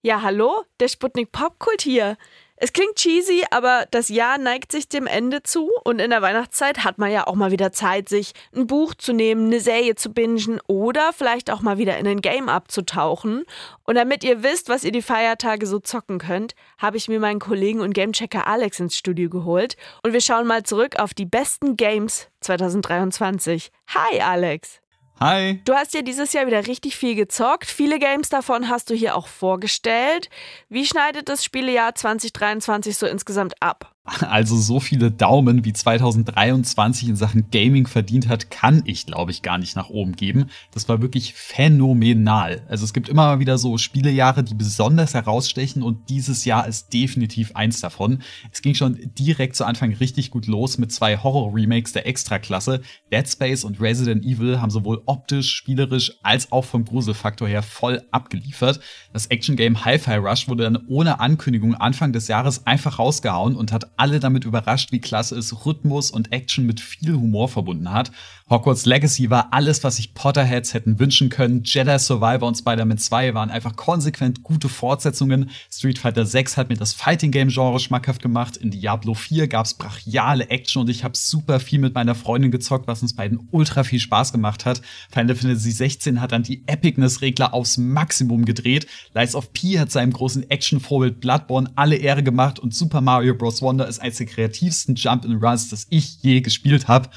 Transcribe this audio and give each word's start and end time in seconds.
Ja, 0.00 0.22
hallo, 0.22 0.62
der 0.78 0.86
Sputnik 0.86 1.32
Popkult 1.32 1.82
hier. 1.82 2.16
Es 2.54 2.72
klingt 2.72 2.94
cheesy, 2.94 3.42
aber 3.50 3.86
das 3.90 4.08
Jahr 4.08 4.38
neigt 4.38 4.70
sich 4.70 4.88
dem 4.88 5.08
Ende 5.08 5.42
zu 5.42 5.72
und 5.82 6.00
in 6.00 6.10
der 6.10 6.22
Weihnachtszeit 6.22 6.84
hat 6.84 6.98
man 6.98 7.10
ja 7.10 7.26
auch 7.26 7.34
mal 7.34 7.50
wieder 7.50 7.72
Zeit, 7.72 8.08
sich 8.08 8.32
ein 8.54 8.68
Buch 8.68 8.94
zu 8.94 9.12
nehmen, 9.12 9.46
eine 9.46 9.58
Serie 9.58 9.96
zu 9.96 10.12
bingen 10.12 10.60
oder 10.68 11.12
vielleicht 11.12 11.50
auch 11.50 11.62
mal 11.62 11.78
wieder 11.78 11.98
in 11.98 12.06
ein 12.06 12.20
Game 12.20 12.48
abzutauchen. 12.48 13.42
Und 13.82 13.96
damit 13.96 14.22
ihr 14.22 14.44
wisst, 14.44 14.68
was 14.68 14.84
ihr 14.84 14.92
die 14.92 15.02
Feiertage 15.02 15.66
so 15.66 15.80
zocken 15.80 16.18
könnt, 16.18 16.54
habe 16.78 16.96
ich 16.96 17.08
mir 17.08 17.18
meinen 17.18 17.40
Kollegen 17.40 17.80
und 17.80 17.92
Gamechecker 17.92 18.46
Alex 18.46 18.78
ins 18.78 18.96
Studio 18.96 19.28
geholt 19.28 19.76
und 20.04 20.12
wir 20.12 20.20
schauen 20.20 20.46
mal 20.46 20.62
zurück 20.62 21.00
auf 21.00 21.12
die 21.12 21.26
besten 21.26 21.76
Games 21.76 22.28
2023. 22.40 23.72
Hi 23.88 24.20
Alex! 24.20 24.80
Hi. 25.20 25.60
Du 25.64 25.74
hast 25.74 25.94
ja 25.94 26.02
dieses 26.02 26.32
Jahr 26.32 26.46
wieder 26.46 26.68
richtig 26.68 26.96
viel 26.96 27.16
gezockt. 27.16 27.66
Viele 27.66 27.98
Games 27.98 28.28
davon 28.28 28.68
hast 28.68 28.88
du 28.88 28.94
hier 28.94 29.16
auch 29.16 29.26
vorgestellt. 29.26 30.30
Wie 30.68 30.86
schneidet 30.86 31.28
das 31.28 31.44
Spielejahr 31.44 31.96
2023 31.96 32.96
so 32.96 33.06
insgesamt 33.06 33.54
ab? 33.60 33.96
Also 34.20 34.56
so 34.56 34.80
viele 34.80 35.10
Daumen 35.10 35.64
wie 35.64 35.72
2023 35.72 37.08
in 37.08 37.16
Sachen 37.16 37.50
Gaming 37.50 37.86
verdient 37.86 38.28
hat, 38.28 38.50
kann 38.50 38.82
ich, 38.86 39.06
glaube 39.06 39.30
ich, 39.30 39.42
gar 39.42 39.58
nicht 39.58 39.76
nach 39.76 39.90
oben 39.90 40.16
geben. 40.16 40.46
Das 40.72 40.88
war 40.88 41.02
wirklich 41.02 41.34
phänomenal. 41.34 42.62
Also 42.68 42.84
es 42.84 42.92
gibt 42.92 43.08
immer 43.08 43.38
wieder 43.38 43.58
so 43.58 43.76
Spielejahre, 43.76 44.42
die 44.42 44.54
besonders 44.54 45.14
herausstechen 45.14 45.82
und 45.82 46.08
dieses 46.08 46.44
Jahr 46.44 46.66
ist 46.66 46.92
definitiv 46.92 47.54
eins 47.54 47.80
davon. 47.80 48.22
Es 48.52 48.62
ging 48.62 48.74
schon 48.74 48.98
direkt 49.18 49.56
zu 49.56 49.64
Anfang 49.64 49.92
richtig 49.94 50.30
gut 50.30 50.46
los 50.46 50.78
mit 50.78 50.92
zwei 50.92 51.18
Horror-Remakes 51.18 51.92
der 51.92 52.06
Extraklasse. 52.06 52.80
Dead 53.12 53.28
Space 53.28 53.64
und 53.64 53.80
Resident 53.80 54.24
Evil 54.24 54.60
haben 54.60 54.70
sowohl 54.70 55.02
optisch, 55.06 55.52
spielerisch 55.52 56.12
als 56.22 56.50
auch 56.52 56.64
vom 56.64 56.84
Gruselfaktor 56.84 57.48
her 57.48 57.62
voll 57.62 58.02
abgeliefert. 58.10 58.80
Das 59.12 59.26
Action-Game 59.26 59.84
Hi-Fi 59.84 60.16
Rush 60.16 60.48
wurde 60.48 60.64
dann 60.64 60.86
ohne 60.88 61.20
Ankündigung 61.20 61.74
Anfang 61.74 62.12
des 62.12 62.28
Jahres 62.28 62.66
einfach 62.66 62.98
rausgehauen 62.98 63.56
und 63.56 63.72
hat 63.72 63.97
alle 63.98 64.20
damit 64.20 64.44
überrascht, 64.44 64.92
wie 64.92 65.00
klasse 65.00 65.36
es 65.36 65.66
Rhythmus 65.66 66.10
und 66.10 66.32
Action 66.32 66.66
mit 66.66 66.80
viel 66.80 67.14
Humor 67.14 67.48
verbunden 67.48 67.92
hat. 67.92 68.10
Hogwarts 68.50 68.86
Legacy 68.86 69.28
war 69.28 69.48
alles, 69.52 69.84
was 69.84 69.96
sich 69.96 70.14
Potterheads 70.14 70.72
hätten 70.72 70.98
wünschen 70.98 71.28
können. 71.28 71.64
Jedi 71.64 71.98
Survivor 71.98 72.48
und 72.48 72.56
Spider-Man 72.56 72.96
2 72.96 73.34
waren 73.34 73.50
einfach 73.50 73.76
konsequent 73.76 74.42
gute 74.42 74.70
Fortsetzungen. 74.70 75.50
Street 75.70 75.98
Fighter 75.98 76.24
6 76.24 76.56
hat 76.56 76.70
mir 76.70 76.76
das 76.76 76.94
Fighting 76.94 77.30
Game 77.30 77.48
Genre 77.48 77.78
schmackhaft 77.78 78.22
gemacht. 78.22 78.56
In 78.56 78.70
Diablo 78.70 79.12
4 79.12 79.48
gab's 79.48 79.74
brachiale 79.74 80.48
Action 80.48 80.80
und 80.80 80.88
ich 80.88 81.04
habe 81.04 81.16
super 81.16 81.60
viel 81.60 81.78
mit 81.78 81.94
meiner 81.94 82.14
Freundin 82.14 82.50
gezockt, 82.50 82.86
was 82.86 83.02
uns 83.02 83.14
beiden 83.14 83.48
ultra 83.50 83.84
viel 83.84 84.00
Spaß 84.00 84.32
gemacht 84.32 84.64
hat. 84.64 84.80
Final 85.10 85.34
Fantasy 85.34 85.70
16 85.70 86.20
hat 86.22 86.32
dann 86.32 86.42
die 86.42 86.62
Epicness-Regler 86.66 87.52
aufs 87.52 87.76
Maximum 87.76 88.46
gedreht. 88.46 88.86
Lies 89.12 89.34
of 89.34 89.52
P 89.52 89.78
hat 89.78 89.90
seinem 89.90 90.12
großen 90.12 90.48
Action-Vorbild 90.48 91.20
Bloodborne 91.20 91.70
alle 91.74 91.96
Ehre 91.96 92.22
gemacht 92.22 92.58
und 92.58 92.74
Super 92.74 93.02
Mario 93.02 93.34
Bros. 93.34 93.60
Wonder 93.60 93.87
ist 93.88 94.00
eines 94.00 94.18
der 94.18 94.26
kreativsten 94.26 94.94
Jump-and-Runs, 94.94 95.68
das 95.70 95.86
ich 95.90 96.22
je 96.22 96.40
gespielt 96.40 96.88
habe. 96.88 97.10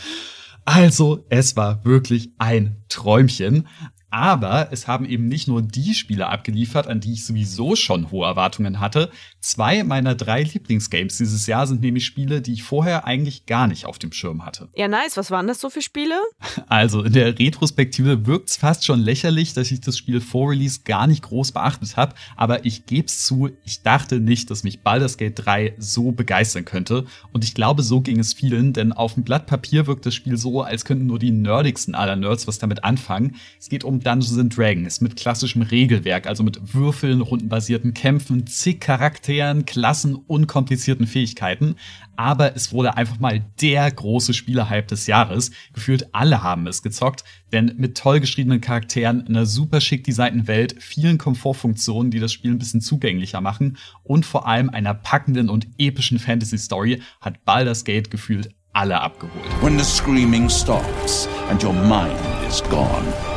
Also, 0.65 1.25
es 1.29 1.55
war 1.55 1.83
wirklich 1.85 2.31
ein 2.37 2.77
Träumchen. 2.87 3.67
Aber 4.11 4.67
es 4.71 4.89
haben 4.89 5.05
eben 5.05 5.29
nicht 5.29 5.47
nur 5.47 5.61
die 5.61 5.93
Spiele 5.93 6.27
abgeliefert, 6.27 6.85
an 6.87 6.99
die 6.99 7.13
ich 7.13 7.25
sowieso 7.25 7.77
schon 7.77 8.11
hohe 8.11 8.27
Erwartungen 8.27 8.81
hatte. 8.81 9.09
Zwei 9.39 9.85
meiner 9.85 10.15
drei 10.15 10.43
Lieblingsgames 10.43 11.17
dieses 11.17 11.47
Jahr 11.47 11.65
sind 11.65 11.79
nämlich 11.79 12.05
Spiele, 12.05 12.41
die 12.41 12.51
ich 12.51 12.63
vorher 12.63 13.05
eigentlich 13.05 13.45
gar 13.45 13.67
nicht 13.67 13.85
auf 13.85 13.99
dem 13.99 14.11
Schirm 14.11 14.45
hatte. 14.45 14.67
Ja, 14.75 14.89
nice. 14.89 15.15
Was 15.15 15.31
waren 15.31 15.47
das 15.47 15.61
so 15.61 15.69
für 15.69 15.81
Spiele? 15.81 16.15
Also, 16.67 17.03
in 17.03 17.13
der 17.13 17.37
Retrospektive 17.37 18.25
wirkt 18.25 18.49
es 18.49 18.57
fast 18.57 18.85
schon 18.85 18.99
lächerlich, 18.99 19.53
dass 19.53 19.71
ich 19.71 19.81
das 19.81 19.97
Spiel 19.97 20.21
vor 20.21 20.51
Release 20.51 20.81
gar 20.85 21.07
nicht 21.07 21.23
groß 21.23 21.51
beachtet 21.51 21.97
habe. 21.97 22.13
Aber 22.35 22.65
ich 22.65 22.85
gebe 22.85 23.07
es 23.07 23.25
zu, 23.25 23.49
ich 23.65 23.81
dachte 23.81 24.19
nicht, 24.19 24.49
dass 24.49 24.63
mich 24.63 24.81
Baldur's 24.81 25.17
Gate 25.17 25.33
3 25.35 25.75
so 25.77 26.11
begeistern 26.11 26.65
könnte. 26.65 27.05
Und 27.33 27.43
ich 27.43 27.53
glaube, 27.53 27.83
so 27.83 28.01
ging 28.01 28.19
es 28.19 28.33
vielen, 28.33 28.73
denn 28.73 28.93
auf 28.93 29.15
dem 29.15 29.23
Blatt 29.23 29.47
Papier 29.47 29.87
wirkt 29.87 30.05
das 30.05 30.15
Spiel 30.15 30.37
so, 30.37 30.61
als 30.61 30.85
könnten 30.85 31.07
nur 31.07 31.19
die 31.19 31.31
nerdigsten 31.31 31.95
aller 31.95 32.15
Nerds 32.15 32.47
was 32.47 32.59
damit 32.59 32.83
anfangen. 32.83 33.35
Es 33.59 33.69
geht 33.69 33.83
um 33.83 34.00
Dungeons 34.01 34.37
and 34.37 34.55
Dragons 34.55 35.01
mit 35.01 35.15
klassischem 35.15 35.61
Regelwerk, 35.61 36.27
also 36.27 36.43
mit 36.43 36.73
Würfeln, 36.73 37.21
rundenbasierten 37.21 37.93
Kämpfen, 37.93 38.47
zig 38.47 38.79
Charakteren, 38.79 39.65
Klassen, 39.65 40.15
unkomplizierten 40.15 41.07
Fähigkeiten. 41.07 41.75
Aber 42.15 42.55
es 42.55 42.71
wurde 42.71 42.97
einfach 42.97 43.19
mal 43.19 43.43
der 43.61 43.89
große 43.89 44.33
Spielerhype 44.33 44.87
des 44.87 45.07
Jahres. 45.07 45.51
Gefühlt 45.73 46.13
alle 46.13 46.43
haben 46.43 46.67
es 46.67 46.83
gezockt, 46.83 47.23
denn 47.51 47.73
mit 47.77 47.97
toll 47.97 48.19
geschriebenen 48.19 48.61
Charakteren, 48.61 49.25
einer 49.27 49.45
super 49.45 49.81
schick 49.81 50.03
designten 50.03 50.47
Welt, 50.47 50.75
vielen 50.79 51.17
Komfortfunktionen, 51.17 52.11
die 52.11 52.19
das 52.19 52.31
Spiel 52.31 52.51
ein 52.51 52.59
bisschen 52.59 52.81
zugänglicher 52.81 53.41
machen 53.41 53.77
und 54.03 54.25
vor 54.25 54.47
allem 54.47 54.69
einer 54.69 54.93
packenden 54.93 55.49
und 55.49 55.67
epischen 55.77 56.19
Fantasy-Story 56.19 57.01
hat 57.21 57.43
Baldur's 57.45 57.83
Gate 57.83 58.11
gefühlt 58.11 58.49
alle 58.73 58.99
abgeholt. 58.99 59.45
When 59.61 59.77
the 59.77 59.85
screaming 59.85 60.49
stops 60.49 61.27
and 61.49 61.63
your 61.63 61.73
mind 61.73 62.19
is 62.47 62.61
gone. 62.63 63.30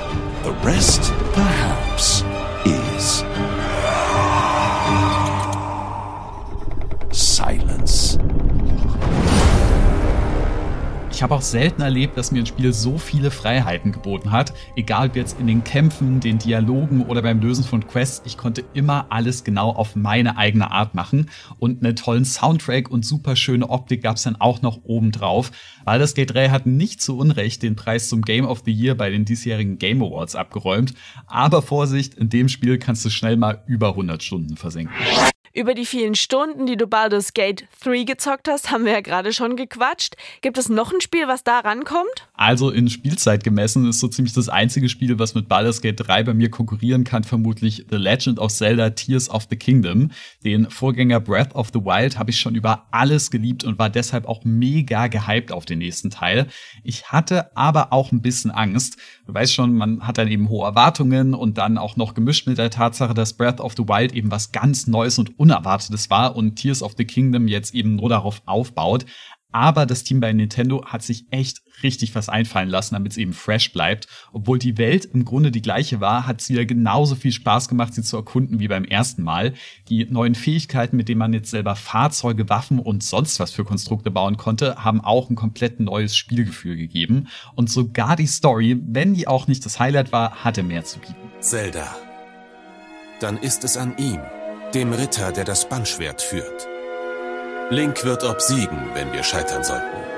The 0.45 0.53
rest, 0.63 1.01
habe 11.25 11.37
auch 11.37 11.43
selten 11.43 11.81
erlebt, 11.81 12.19
dass 12.19 12.33
mir 12.33 12.41
ein 12.41 12.47
Spiel 12.47 12.75
so 12.75 12.99
viele 12.99 13.31
Freiheiten 13.31 13.93
geboten 13.93 14.31
hat. 14.31 14.53
Egal 14.77 15.09
ob 15.09 15.17
jetzt 15.17 15.41
in 15.41 15.47
den 15.47 15.65
Kämpfen, 15.65 16.21
den 16.21 16.39
Dialogen 16.39 17.07
oder 17.07 17.23
beim 17.23 17.41
Lösen 17.41 17.65
von 17.65 17.87
Quests, 17.87 18.21
ich 18.27 18.37
konnte 18.37 18.63
immer 18.75 19.07
alles 19.09 19.43
genau 19.43 19.71
auf 19.71 19.97
meine 19.97 20.37
eigene 20.37 20.71
Art 20.71 20.95
machen. 20.95 21.31
Und 21.59 21.83
einen 21.83 21.97
tollen 21.97 22.27
Soundtrack 22.27 22.91
und 22.91 23.07
super 23.07 23.37
schöne 23.37 23.71
Optik 23.71 24.03
gab 24.03 24.17
es 24.17 24.25
dann 24.25 24.37
auch 24.37 24.61
noch 24.61 24.81
oben 24.85 25.13
drauf. 25.13 25.51
Baldur's 25.87 26.13
Gate 26.13 26.35
3 26.35 26.51
hat 26.51 26.67
nicht 26.67 27.01
zu 27.01 27.17
Unrecht 27.17 27.63
den 27.63 27.75
Preis 27.75 28.11
zum 28.11 28.21
Game 28.21 28.45
of 28.45 28.61
the 28.67 28.73
Year 28.73 28.95
bei 28.95 29.09
den 29.09 29.25
diesjährigen 29.25 29.79
Game 29.79 30.03
Awards 30.03 30.37
abgeräumt. 30.37 30.93
Aber 31.27 31.63
Vorsicht, 31.63 32.13
in 32.15 32.29
dem 32.29 32.51
Spiel 32.51 32.77
kannst 32.77 33.03
du 33.03 33.09
schnell 33.09 33.39
mal 33.39 33.65
über 33.67 33.89
100 33.89 34.23
Stunden 34.23 34.59
versenken. 34.59 34.95
Über 35.57 35.75
die 35.75 35.87
vielen 35.87 36.17
Stunden, 36.17 36.67
die 36.67 36.77
du 36.77 36.89
Baldur's 36.89 37.33
Gate 37.33 37.69
3 37.85 38.03
gezockt 38.03 38.49
hast, 38.49 38.73
haben 38.73 38.85
wir 38.85 38.91
ja 38.91 39.01
gerade 39.01 39.33
schon 39.33 39.55
gequatscht. 39.55 40.17
Gibt 40.41 40.59
es 40.59 40.69
noch 40.69 40.93
ein 40.93 41.01
Spiel, 41.01 41.29
was 41.29 41.45
da 41.45 41.61
rankommt? 41.61 42.27
Also 42.33 42.71
in 42.71 42.91
Spielzeit 42.91 43.45
gemessen 43.45 43.89
ist 43.89 44.01
so 44.01 44.09
ziemlich 44.09 44.35
das 44.35 44.49
einzige 44.49 44.89
Spiel, 44.89 45.17
was 45.21 45.37
mit 45.37 45.47
Baldur's 45.47 45.81
Gate 45.81 46.09
3 46.09 46.25
bei 46.25 46.35
mir 46.35 46.51
konkurrieren 46.51 47.05
kann, 47.05 47.23
vermutlich 47.23 47.87
The 47.89 47.99
Legend 47.99 48.41
of 48.41 48.53
Zelda 48.53 48.91
Tears 48.91 49.31
of 49.31 49.47
the 49.49 49.55
Kingdom. 49.55 50.11
Den 50.43 50.69
Vorgänger 50.69 51.21
Breath 51.21 51.55
of 51.55 51.69
the 51.73 51.79
Wild 51.79 52.19
habe 52.19 52.31
ich 52.31 52.41
schon 52.41 52.57
über 52.57 52.89
alles 52.91 53.31
geliebt 53.31 53.63
und 53.63 53.79
war 53.79 53.91
deshalb 53.91 54.27
auch 54.27 54.43
mega 54.43 55.07
gehypt 55.07 55.53
auf 55.53 55.67
den 55.67 55.79
nächsten 55.79 56.11
Teil. 56.11 56.49
Ich 56.83 57.13
hatte 57.13 57.57
aber 57.57 57.93
auch 57.93 58.11
ein 58.11 58.23
bisschen 58.23 58.51
Angst. 58.51 58.97
Du 59.25 59.33
weißt 59.33 59.55
schon, 59.55 59.77
man 59.77 60.05
hat 60.05 60.19
dann 60.19 60.27
eben 60.27 60.49
hohe 60.49 60.67
Erwartungen 60.67 61.33
und 61.33 61.59
dann 61.59 61.79
auch 61.79 61.95
noch 61.95 62.15
gemischt 62.15 62.49
mit 62.49 62.59
der 62.59 62.71
Tatsache, 62.71 63.15
dass 63.15 63.35
Breath 63.35 63.61
of 63.61 63.75
the 63.77 63.85
Wild 63.85 64.13
eben 64.15 64.33
was 64.33 64.51
ganz 64.51 64.89
Neues 64.89 65.17
und 65.17 65.39
Unerwartetes 65.45 66.09
war 66.09 66.37
und 66.37 66.57
Tears 66.57 66.83
of 66.83 66.95
the 66.97 67.05
Kingdom 67.05 67.49
jetzt 67.49 67.75
eben 67.75 67.97
nur 67.97 68.09
darauf 68.09 68.41
aufbaut. 68.47 69.05
Aber 69.53 69.87
das 69.87 70.03
Team 70.03 70.19
bei 70.19 70.33
Nintendo 70.33 70.85
hat 70.85 71.05
sich 71.05 71.27
echt 71.31 71.63
richtig 71.85 72.13
was 72.17 72.29
einfallen 72.29 72.69
lassen, 72.69 72.95
damit 72.95 73.13
es 73.13 73.19
eben 73.19 73.33
fresh 73.33 73.73
bleibt. 73.73 74.09
Obwohl 74.33 74.59
die 74.59 74.79
Welt 74.79 75.05
im 75.05 75.25
Grunde 75.25 75.53
die 75.53 75.63
gleiche 75.63 76.01
war, 76.01 76.27
hat 76.27 76.41
es 76.41 76.49
wieder 76.49 76.65
genauso 76.65 77.15
viel 77.15 77.31
Spaß 77.31 77.69
gemacht, 77.69 77.95
sie 77.95 78.03
zu 78.03 78.17
erkunden 78.17 78.59
wie 78.59 78.67
beim 78.67 78.85
ersten 78.85 79.23
Mal. 79.23 79.55
Die 79.89 80.07
neuen 80.07 80.35
Fähigkeiten, 80.35 80.97
mit 80.97 81.09
denen 81.09 81.21
man 81.21 81.33
jetzt 81.33 81.51
selber 81.51 81.77
Fahrzeuge, 81.77 82.49
Waffen 82.49 82.81
und 82.81 83.05
sonst 83.05 83.39
was 83.39 83.53
für 83.53 83.65
Konstrukte 83.65 84.11
bauen 84.11 84.39
konnte, 84.39 84.83
haben 84.83 85.01
auch 85.01 85.31
ein 85.31 85.37
komplett 85.37 85.79
neues 85.79 86.17
Spielgefühl 86.17 86.77
gegeben. 86.77 87.29
Und 87.55 87.71
sogar 87.71 88.17
die 88.17 88.27
Story, 88.27 88.77
wenn 88.85 89.15
die 89.15 89.29
auch 89.29 89.47
nicht 89.47 89.65
das 89.65 89.79
Highlight 89.79 90.11
war, 90.11 90.43
hatte 90.43 90.65
mehr 90.65 90.85
zu 90.85 90.99
bieten. 90.99 91.15
Zelda. 91.39 91.95
Dann 93.21 93.39
ist 93.39 93.63
es 93.63 93.77
an 93.77 93.97
ihm, 93.99 94.19
dem 94.75 94.93
Ritter, 94.93 95.31
der 95.31 95.45
das 95.45 95.69
Bannschwert 95.69 96.21
führt. 96.21 96.67
Link 97.71 98.05
wird 98.05 98.25
obsiegen, 98.25 98.91
wenn 98.95 99.13
wir 99.13 99.23
scheitern 99.23 99.63
sollten. 99.63 100.14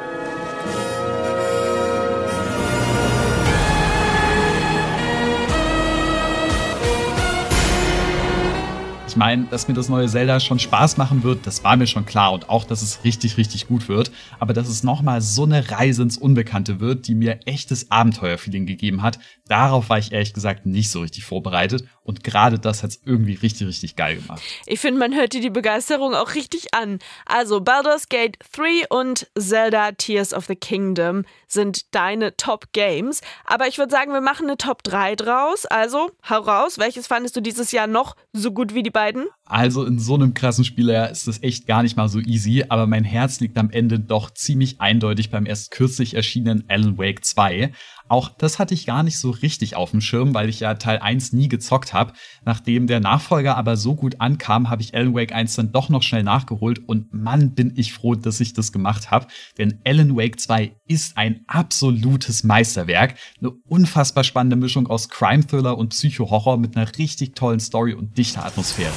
Ich 9.16 9.18
meine, 9.18 9.44
dass 9.44 9.66
mir 9.66 9.72
das 9.72 9.88
neue 9.88 10.06
Zelda 10.08 10.40
schon 10.40 10.58
Spaß 10.58 10.98
machen 10.98 11.22
wird, 11.22 11.46
das 11.46 11.64
war 11.64 11.74
mir 11.78 11.86
schon 11.86 12.04
klar 12.04 12.34
und 12.34 12.50
auch, 12.50 12.64
dass 12.64 12.82
es 12.82 13.02
richtig, 13.02 13.38
richtig 13.38 13.66
gut 13.66 13.88
wird. 13.88 14.10
Aber 14.40 14.52
dass 14.52 14.68
es 14.68 14.82
nochmal 14.82 15.22
so 15.22 15.44
eine 15.44 15.70
Reise 15.70 16.02
ins 16.02 16.18
Unbekannte 16.18 16.80
wird, 16.80 17.08
die 17.08 17.14
mir 17.14 17.40
echtes 17.46 17.90
Abenteuerfeeling 17.90 18.66
gegeben 18.66 19.00
hat, 19.00 19.18
darauf 19.48 19.88
war 19.88 19.96
ich 19.96 20.12
ehrlich 20.12 20.34
gesagt 20.34 20.66
nicht 20.66 20.90
so 20.90 21.00
richtig 21.00 21.24
vorbereitet. 21.24 21.88
Und 22.02 22.24
gerade 22.24 22.58
das 22.58 22.82
hat 22.82 22.90
es 22.90 23.00
irgendwie 23.06 23.34
richtig, 23.34 23.66
richtig 23.66 23.96
geil 23.96 24.16
gemacht. 24.16 24.42
Ich 24.66 24.80
finde, 24.80 25.00
man 25.00 25.14
hört 25.14 25.32
dir 25.32 25.40
die 25.40 25.50
Begeisterung 25.50 26.14
auch 26.14 26.34
richtig 26.34 26.74
an. 26.74 26.98
Also 27.24 27.60
Baldur's 27.60 28.10
Gate 28.10 28.36
3 28.52 28.86
und 28.90 29.28
Zelda 29.36 29.92
Tears 29.92 30.34
of 30.34 30.44
the 30.44 30.54
Kingdom 30.56 31.24
sind 31.48 31.94
deine 31.94 32.36
Top 32.36 32.66
Games. 32.72 33.22
Aber 33.44 33.66
ich 33.66 33.78
würde 33.78 33.90
sagen, 33.90 34.12
wir 34.12 34.20
machen 34.20 34.46
eine 34.46 34.58
Top 34.58 34.82
3 34.82 35.16
draus. 35.16 35.64
Also 35.64 36.10
hau 36.28 36.40
raus, 36.40 36.78
welches 36.78 37.06
fandest 37.06 37.34
du 37.34 37.40
dieses 37.40 37.72
Jahr 37.72 37.86
noch 37.86 38.14
so 38.34 38.52
gut 38.52 38.74
wie 38.74 38.82
die 38.82 38.90
beiden? 38.90 39.05
Also 39.44 39.84
in 39.84 39.98
so 39.98 40.14
einem 40.14 40.34
krassen 40.34 40.64
Spieler 40.64 41.10
ist 41.10 41.28
das 41.28 41.42
echt 41.42 41.66
gar 41.66 41.82
nicht 41.82 41.96
mal 41.96 42.08
so 42.08 42.18
easy, 42.18 42.64
aber 42.68 42.86
mein 42.86 43.04
Herz 43.04 43.40
liegt 43.40 43.56
am 43.58 43.70
Ende 43.70 44.00
doch 44.00 44.30
ziemlich 44.30 44.80
eindeutig 44.80 45.30
beim 45.30 45.46
erst 45.46 45.70
kürzlich 45.70 46.14
erschienenen 46.14 46.64
Alan 46.68 46.98
Wake 46.98 47.24
2. 47.24 47.72
Auch 48.08 48.28
das 48.28 48.58
hatte 48.58 48.74
ich 48.74 48.86
gar 48.86 49.02
nicht 49.02 49.18
so 49.18 49.30
richtig 49.30 49.76
auf 49.76 49.90
dem 49.90 50.00
Schirm, 50.00 50.34
weil 50.34 50.48
ich 50.48 50.60
ja 50.60 50.74
Teil 50.74 50.98
1 50.98 51.32
nie 51.32 51.48
gezockt 51.48 51.92
habe. 51.92 52.12
Nachdem 52.44 52.86
der 52.86 53.00
Nachfolger 53.00 53.56
aber 53.56 53.76
so 53.76 53.94
gut 53.94 54.20
ankam, 54.20 54.70
habe 54.70 54.82
ich 54.82 54.94
Alan 54.94 55.14
Wake 55.14 55.32
1 55.32 55.56
dann 55.56 55.72
doch 55.72 55.88
noch 55.88 56.02
schnell 56.02 56.22
nachgeholt 56.22 56.80
und 56.86 57.12
Mann 57.12 57.54
bin 57.54 57.72
ich 57.76 57.92
froh, 57.92 58.14
dass 58.14 58.40
ich 58.40 58.52
das 58.52 58.72
gemacht 58.72 59.10
habe, 59.10 59.26
denn 59.58 59.80
Alan 59.84 60.16
Wake 60.16 60.38
2 60.40 60.76
ist 60.86 61.16
ein 61.16 61.40
absolutes 61.46 62.44
Meisterwerk, 62.44 63.16
eine 63.40 63.50
unfassbar 63.68 64.24
spannende 64.24 64.56
Mischung 64.56 64.86
aus 64.86 65.08
Crime 65.08 65.46
Thriller 65.46 65.78
und 65.78 65.90
Psycho-Horror 65.90 66.58
mit 66.58 66.76
einer 66.76 66.96
richtig 66.98 67.34
tollen 67.34 67.60
Story 67.60 67.94
und 67.94 68.16
dichter 68.16 68.44
Atmosphäre. 68.44 68.92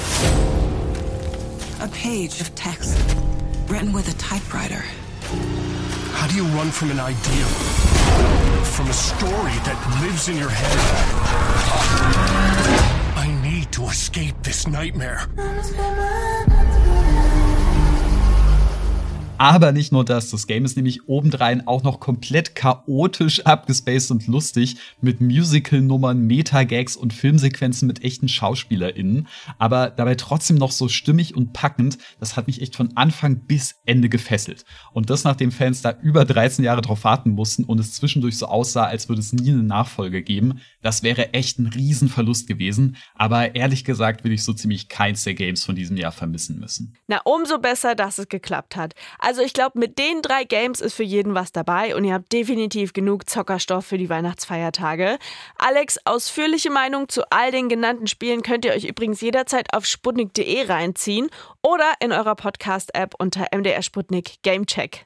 A 1.79 1.87
page 1.87 2.41
of 2.41 2.49
text 2.55 2.97
written 3.69 3.93
with 3.93 4.07
a 4.09 4.17
typewriter. 4.17 4.83
How 6.13 6.27
do 6.27 6.35
you 6.35 6.43
run 6.57 6.71
from 6.71 6.91
an 6.91 6.99
idea? 6.99 8.48
From 8.71 8.87
a 8.87 8.93
story 8.93 9.57
that 9.65 9.99
lives 10.01 10.29
in 10.29 10.37
your 10.37 10.49
head? 10.49 10.77
I 13.17 13.27
need 13.43 13.71
to 13.73 13.83
escape 13.85 14.35
this 14.41 14.67
nightmare. 14.67 15.27
Aber 19.39 19.71
nicht 19.71 19.93
nur 19.93 20.03
das, 20.03 20.31
das 20.31 20.47
Game 20.47 20.65
ist 20.65 20.75
nämlich 20.75 21.07
obendrein 21.07 21.65
auch 21.65 21.81
noch 21.81 22.01
komplett 22.01 22.55
chaotisch 22.55 23.45
abgespaced 23.45 24.11
und 24.11 24.27
lustig 24.27 24.75
mit 24.99 25.21
Musical-Nummern, 25.21 26.19
Meta-Gags 26.19 26.97
und 26.97 27.13
Filmsequenzen 27.13 27.87
mit 27.87 28.03
echten 28.03 28.27
SchauspielerInnen, 28.27 29.29
aber 29.57 29.91
dabei 29.91 30.15
trotzdem 30.15 30.57
noch 30.57 30.73
so 30.73 30.89
stimmig 30.89 31.37
und 31.37 31.53
packend, 31.53 31.99
das 32.19 32.35
hat 32.35 32.47
mich 32.47 32.61
echt 32.61 32.75
von 32.75 32.89
Anfang 32.97 33.37
bis 33.45 33.79
Ende 33.85 34.09
gefesselt. 34.09 34.65
Und 34.91 35.09
das 35.09 35.23
nachdem 35.23 35.53
Fans 35.53 35.81
da 35.81 35.97
über 36.01 36.25
13 36.25 36.65
Jahre 36.65 36.81
drauf 36.81 37.05
warten 37.05 37.31
mussten 37.31 37.63
und 37.63 37.79
es 37.79 37.93
zwischendurch 37.93 38.37
so 38.37 38.47
aussah, 38.47 38.87
als 38.87 39.07
würde 39.07 39.21
es 39.21 39.31
nie 39.31 39.51
eine 39.51 39.63
Nachfolge 39.63 40.21
geben, 40.21 40.59
das 40.81 41.01
wäre 41.01 41.33
echt 41.33 41.59
ein 41.59 41.67
Riesenverlust 41.67 42.45
gewesen, 42.45 42.97
aber 43.15 43.55
ehrlich 43.55 43.85
gesagt 43.85 44.25
würde 44.25 44.33
ich 44.33 44.43
so 44.43 44.51
ziemlich 44.51 44.89
keins 44.89 45.23
der 45.23 45.33
Games 45.33 45.63
von 45.63 45.77
diesem 45.77 45.95
Jahr 45.95 46.11
vermissen 46.11 46.59
müssen. 46.59 46.97
Na, 47.07 47.21
umso 47.23 47.57
besser, 47.57 47.95
dass 47.95 48.17
es 48.17 48.27
geklappt 48.27 48.75
hat. 48.75 48.95
Also 49.29 49.43
ich 49.43 49.53
glaube, 49.53 49.77
mit 49.77 49.99
den 49.99 50.23
drei 50.23 50.43
Games 50.43 50.81
ist 50.81 50.95
für 50.95 51.03
jeden 51.03 51.35
was 51.35 51.51
dabei 51.51 51.95
und 51.95 52.03
ihr 52.03 52.15
habt 52.15 52.33
definitiv 52.33 52.93
genug 52.93 53.29
Zockerstoff 53.29 53.85
für 53.85 53.99
die 53.99 54.09
Weihnachtsfeiertage. 54.09 55.19
Alex, 55.55 55.99
ausführliche 56.03 56.71
Meinung 56.71 57.09
zu 57.09 57.29
all 57.29 57.51
den 57.51 57.69
genannten 57.69 58.07
Spielen 58.07 58.41
könnt 58.41 58.65
ihr 58.65 58.73
euch 58.73 58.85
übrigens 58.85 59.21
jederzeit 59.21 59.71
auf 59.71 59.85
sputnik.de 59.85 60.65
reinziehen 60.65 61.29
oder 61.61 61.93
in 61.99 62.11
eurer 62.11 62.33
Podcast-App 62.33 63.13
unter 63.19 63.45
MDR 63.55 63.83
Sputnik 63.83 64.41
Gamecheck. 64.41 65.05